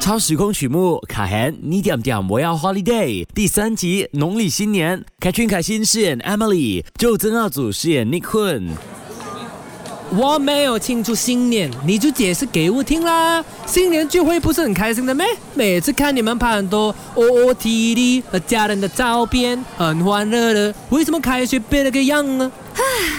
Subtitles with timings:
[0.00, 0.50] 超时空。
[0.50, 8.70] 曲目卡涵，你点点我要 holiday 第三集农历新年，凯俊凯欣饰演 Emily，周曾耀祖饰演 Nick Hun。
[10.16, 13.44] 我没有庆祝新年，你就解释给我听啦。
[13.66, 15.26] 新年聚会不是很开心的咩？
[15.54, 22.50] 每次看你们拍很多 OOTD 和家人的照片，很欢乐的，为什么开学变了个样呢？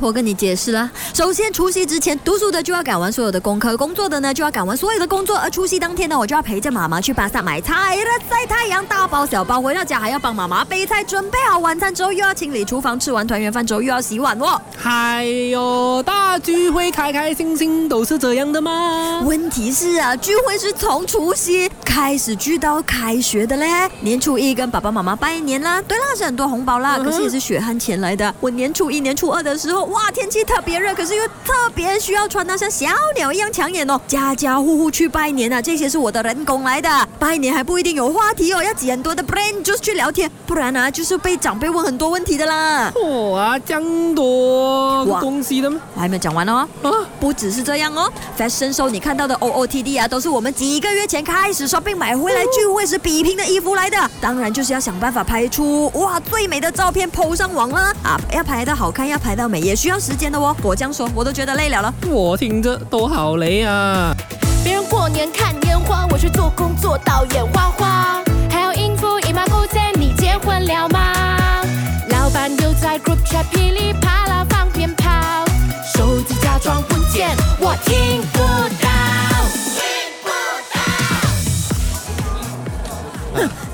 [0.00, 14.60] 我跟你解释了，首先除夕之前读书的就要赶完所有的功课，工作的呢就要赶完所有的工作，而除夕当天呢，我就要陪着妈妈去巴萨买菜了，晒太阳，大包小包回到家还要帮妈妈备菜，准备好晚餐之后又要清理厨房，吃完团圆饭之后又要洗碗哦。
[14.76, 19.22] 还有大聚会，开开心心都是这样的吗？
[19.24, 23.66] 问题是啊，聚会是从除夕开始聚到开学的嘞。
[24.00, 28.34] 年初一跟爸爸妈妈拜年啦，对啦，是很多红包啦，可是也是血汗钱来的。
[28.40, 34.00] 我年初一、年初二的时候，哇，天气特别热，可是又特别需要穿到像小鸟一样抢眼哦。
[34.06, 36.88] 家家户户去拜年啊，这些是我的人工来的。
[37.18, 42.92] 拜年还不一定有话题哦，要挤很多的 brain juice 去聊天，不然啊，就是被长辈问很多问题的啦。
[43.30, 45.80] 哇，这样多哇东西的吗？
[45.94, 46.56] 我还没有讲完哦。
[46.56, 46.68] 啊，
[47.20, 53.96] 不只是这样哦，Fashion Show 你看到的 OOTD 啊，都是我们几个月前开始 shopping 买回来聚会时比拼的衣服来的。
[54.20, 58.20] 当然就是要想办法拍出哇最美的照片 PO 上网啦啊！
[58.32, 60.54] 要拍到好看，要拍到美，也需要时间的哦。
[60.62, 61.94] 我这样说，我都觉得累了了。
[62.08, 64.14] 我听着都好累啊。
[64.62, 67.63] 别人过年看烟花，我去做工做到眼花花。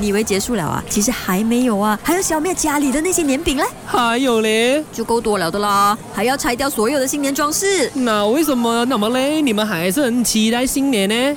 [0.00, 0.82] 你以为结束了啊？
[0.88, 5.98] 其实还没有啊，还要消灭家里的那些年饼嘞，还有嘞，就够多了的啦。
[6.14, 7.90] 还要拆掉所有的新年装饰。
[7.94, 9.42] 那为什么那么累？
[9.42, 11.36] 你们还是很期待新年呢？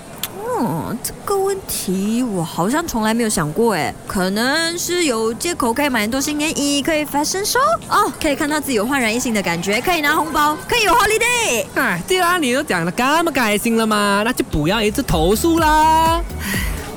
[0.63, 7.58] 嗯，这个问题我好像从来没有想过哎，可能是有借口可以买很多新年衣，可以 fashion show
[7.90, 11.66] 哦，可以看到自己有焕然一新的感觉，可以拿红包，可以有 holiday。
[11.74, 16.22] 哎，既然你都讲的这么开心了嘛，那就不要一直投诉啦。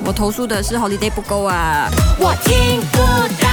[0.05, 1.89] 我投诉的是 holiday 不够啊。
[2.19, 2.97] 我听不
[3.41, 3.47] 到，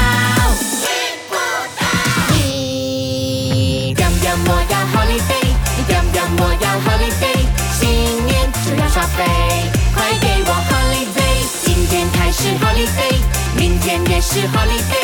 [0.85, 0.91] 听
[1.31, 1.35] 不
[1.81, 1.87] 到
[2.29, 5.49] 你点点我要 holiday，
[5.79, 7.89] 你点点我要 holiday，新
[8.27, 9.25] 年就要耍飞，
[9.95, 13.17] 快给我 holiday，今天开始 holiday，
[13.57, 15.02] 明天也是 holiday，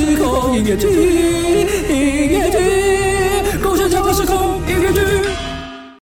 [0.00, 2.56] 时空音乐剧，音乐剧，
[3.62, 5.19] 构成超过时空音乐剧。